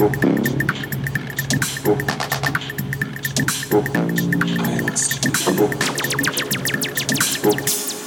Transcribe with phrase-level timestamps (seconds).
[0.00, 0.04] I
[4.80, 5.24] lost
[7.92, 7.97] you.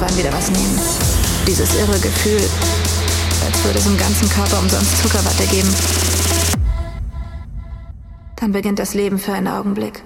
[0.00, 0.80] irgendwann wieder was nehmen.
[1.46, 2.40] Dieses irre Gefühl,
[3.44, 5.68] als würde es im ganzen Körper umsonst Zuckerwatte geben.
[8.36, 10.02] Dann beginnt das Leben für einen Augenblick.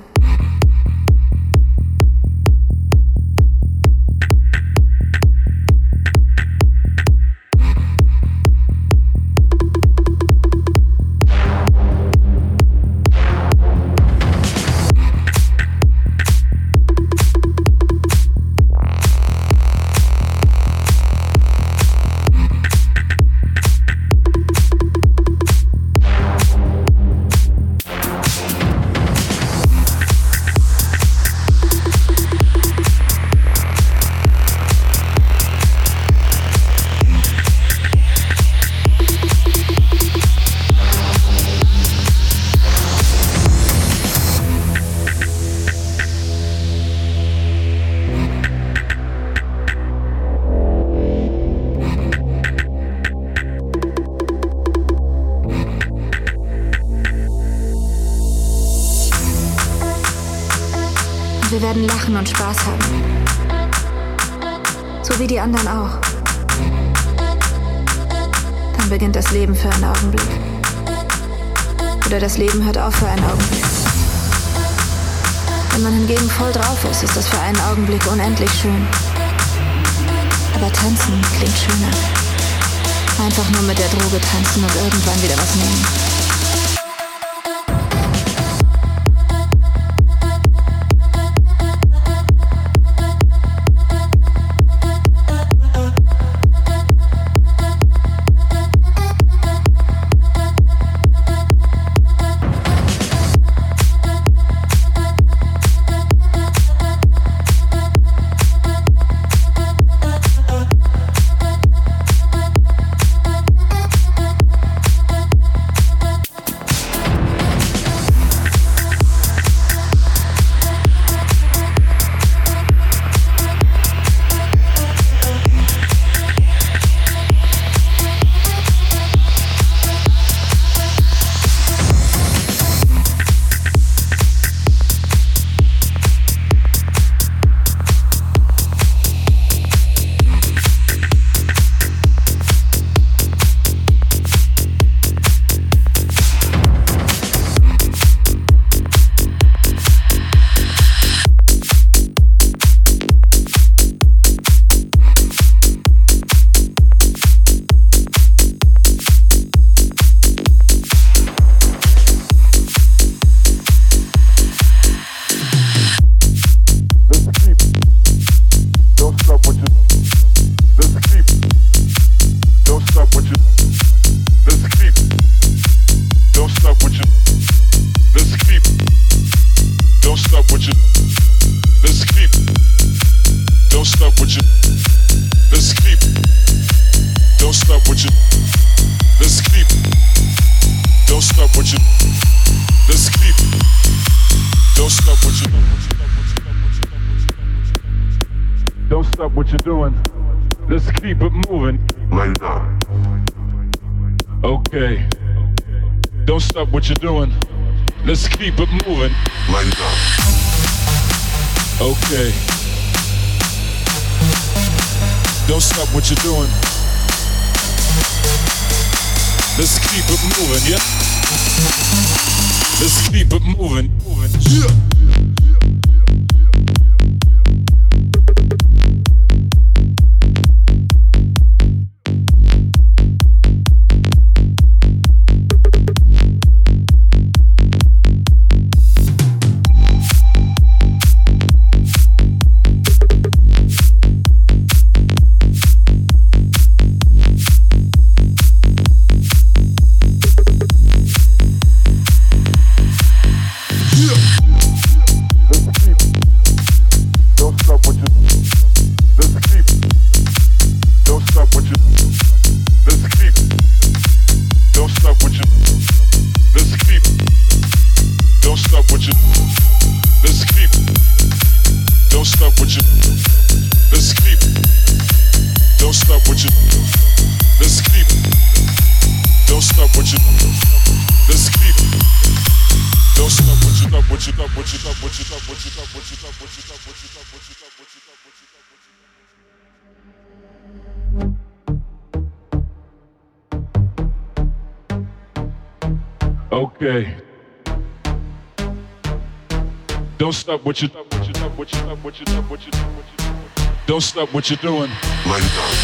[300.24, 304.00] Don't stop what you what you what you what you what you what you Don't
[304.00, 304.90] stop what you're doing.
[305.26, 305.74] Lay down.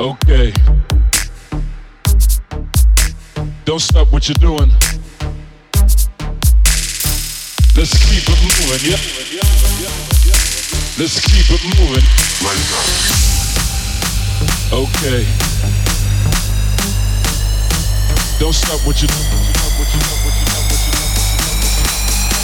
[0.00, 0.52] Okay.
[3.64, 4.68] Don't stop what you're doing.
[7.76, 8.98] Let's keep it moving, yeah.
[10.98, 12.04] Let's keep it moving.
[12.42, 12.88] Lay down.
[14.82, 15.22] Okay.
[18.40, 19.55] Don't stop what you're you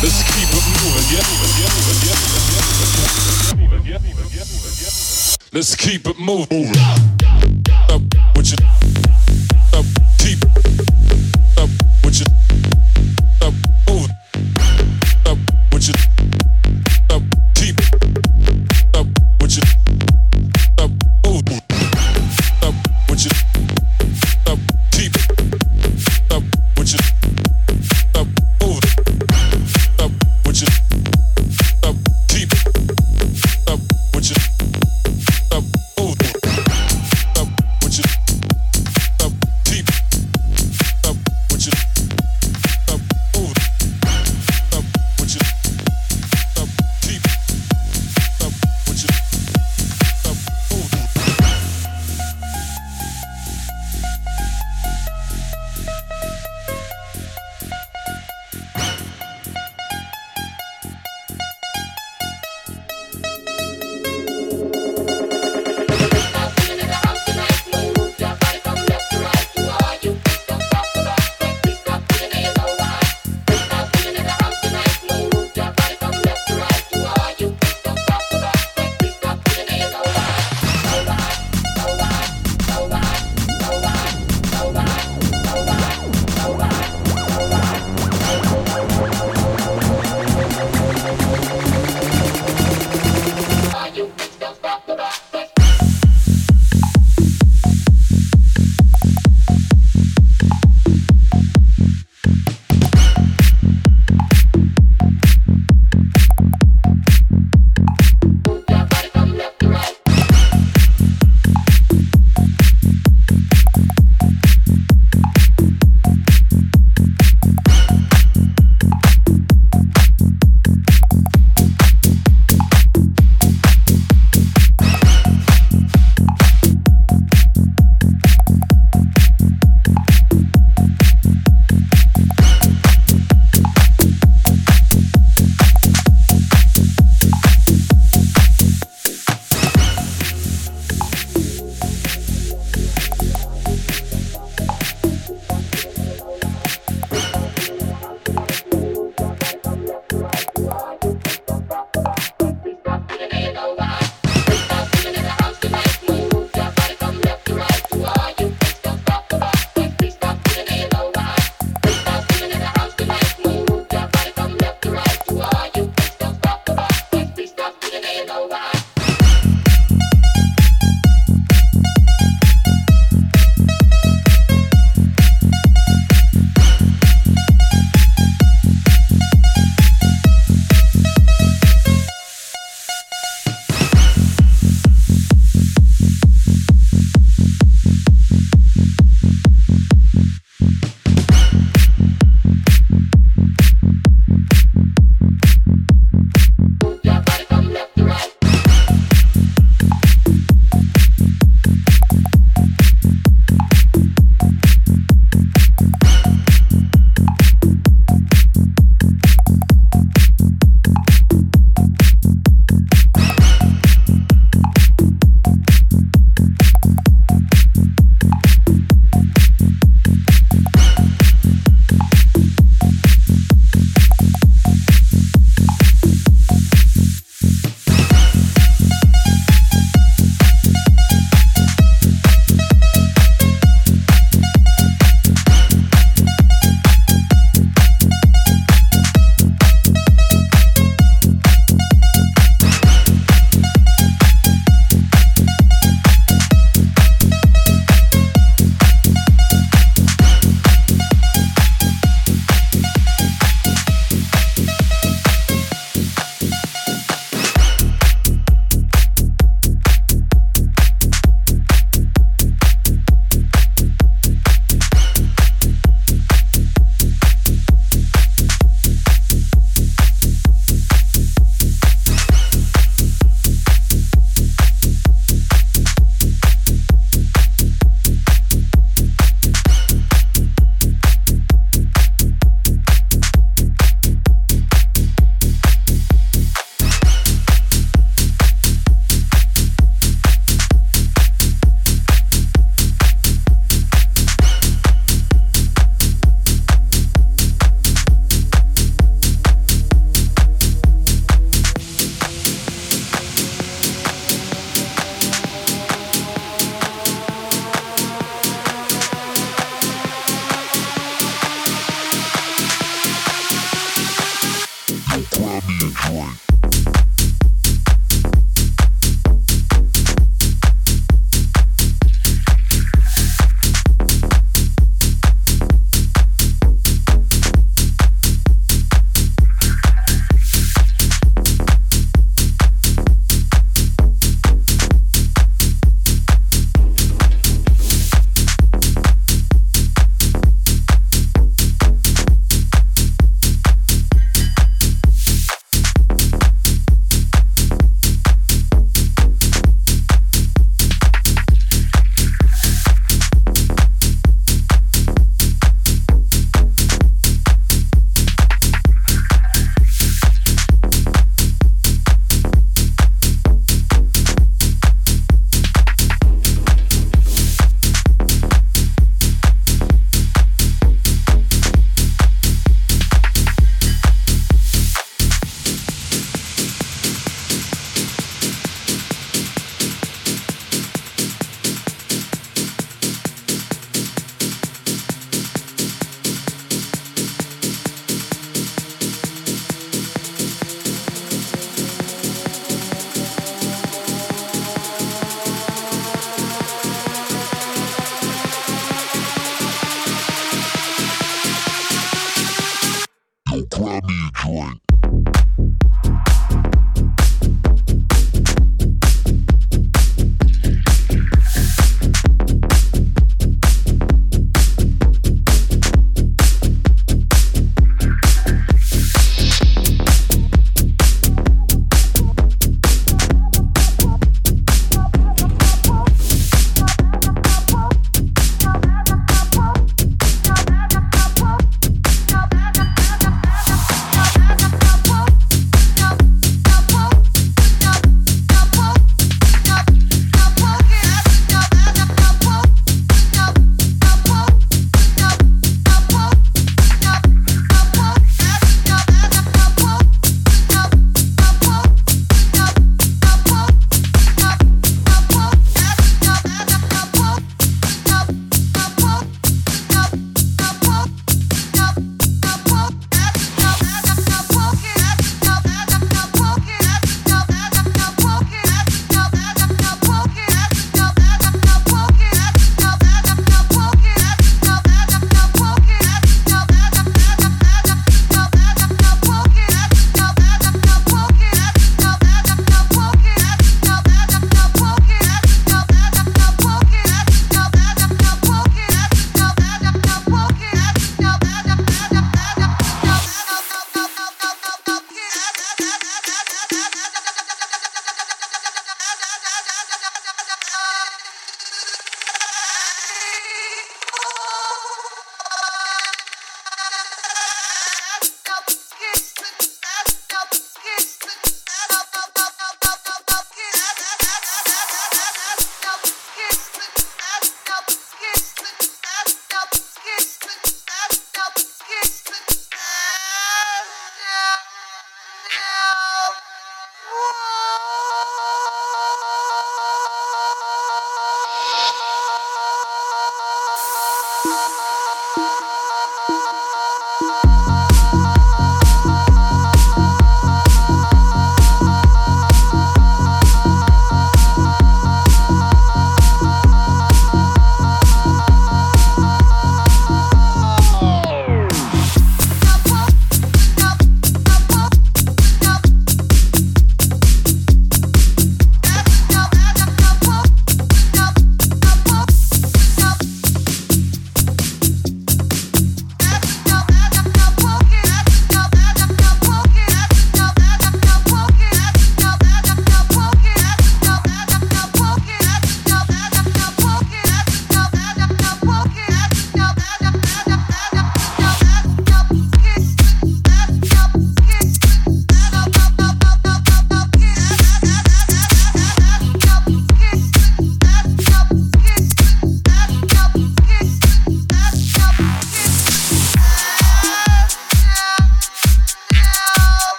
[0.00, 1.08] Let's keep it moving.
[5.52, 7.07] Let's keep it moving.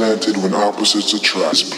[0.00, 1.69] planted when opposites attract.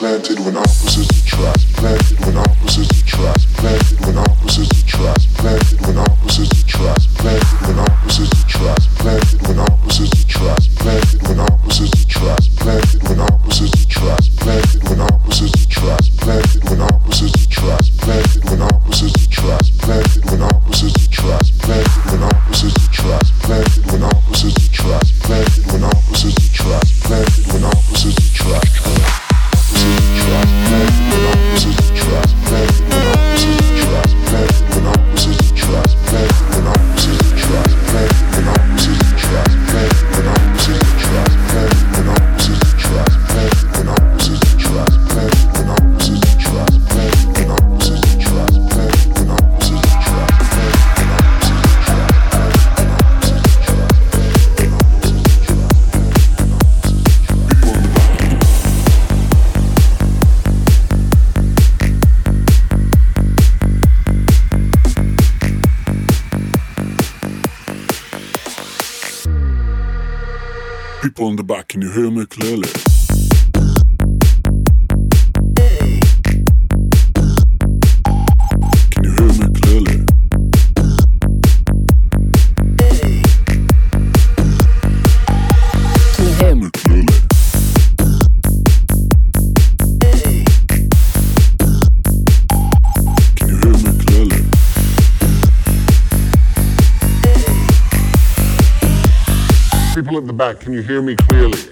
[100.33, 100.61] the back.
[100.61, 101.72] Can you hear me clearly?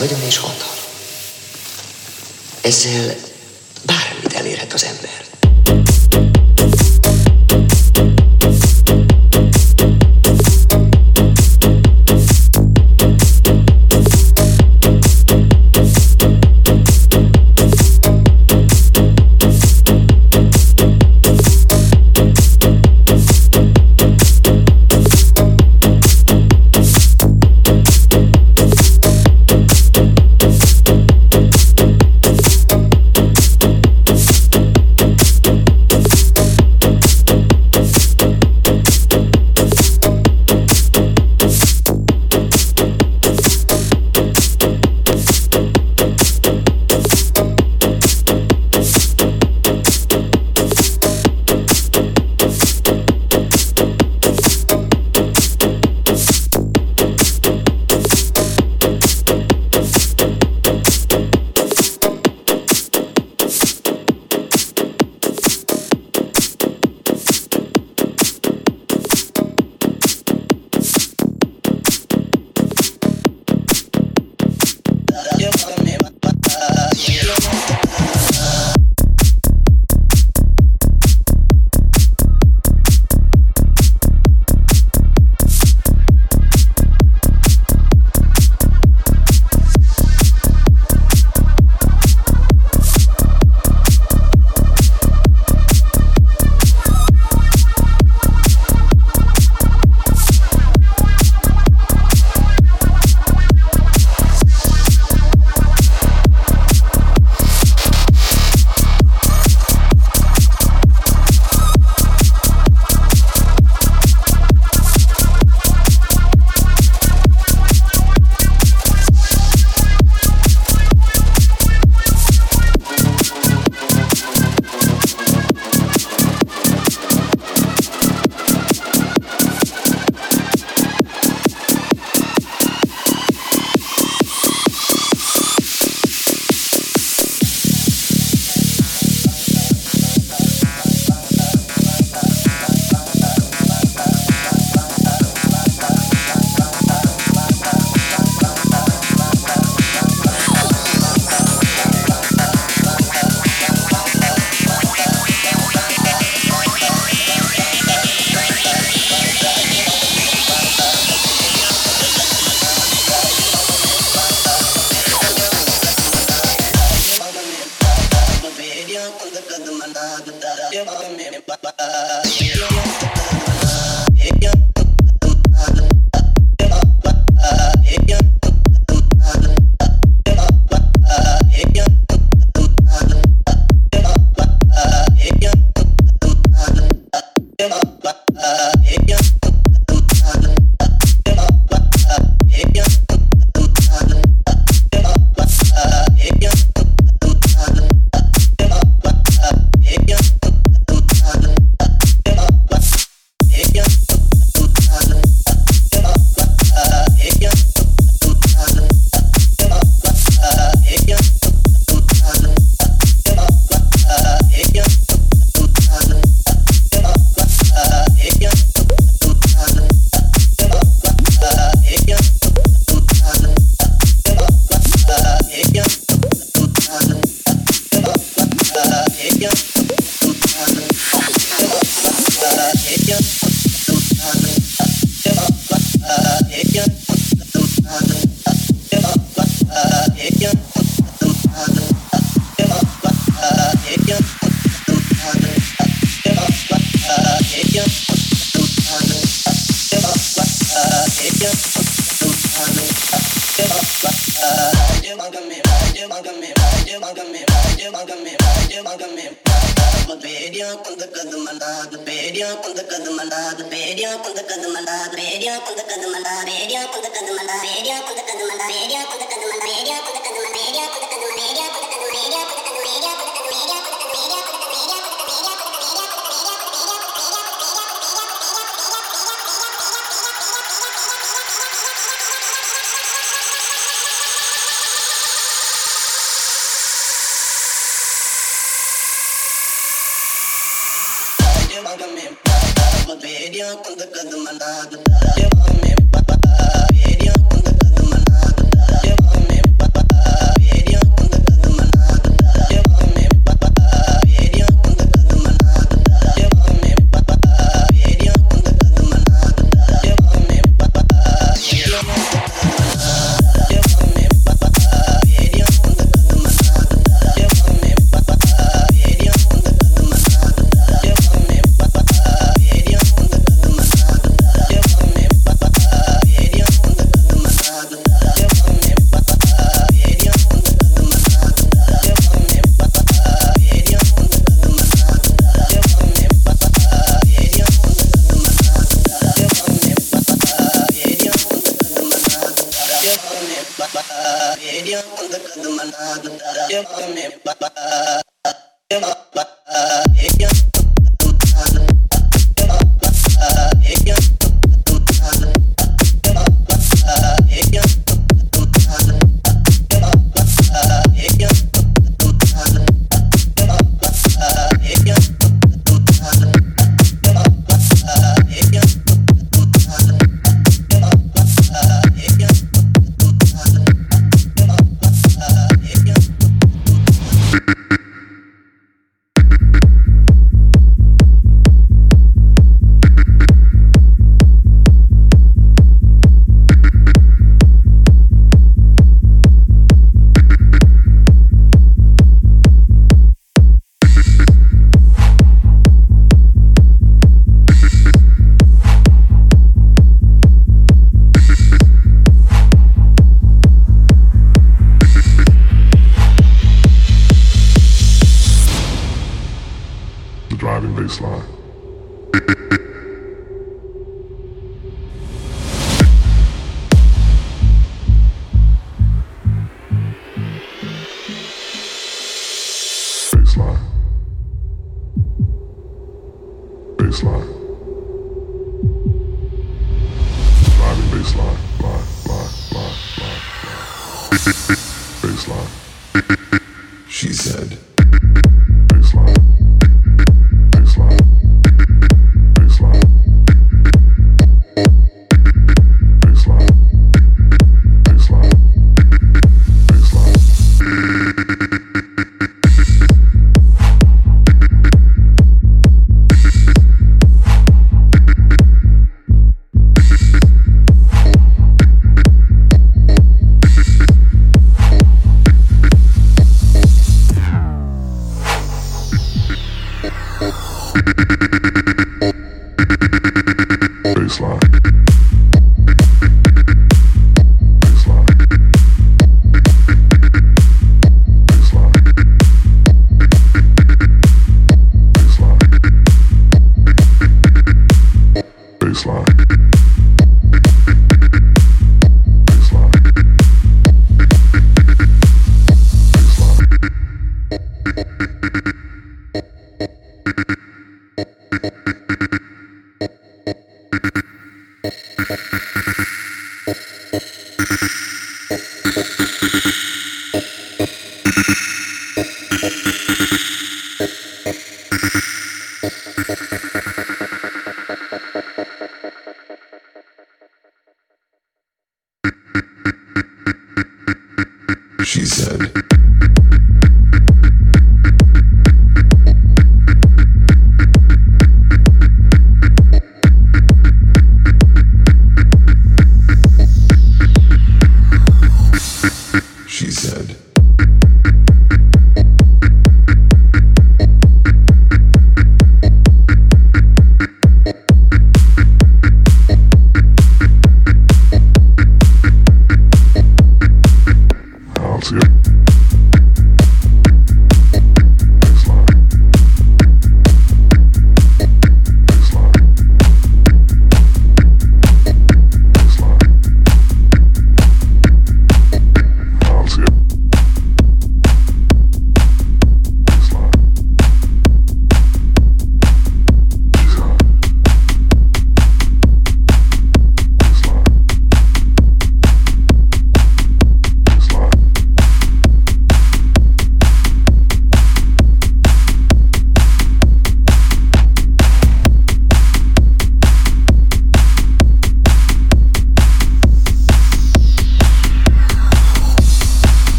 [0.00, 0.74] Vagyon és hatalom.
[2.60, 3.16] Ezzel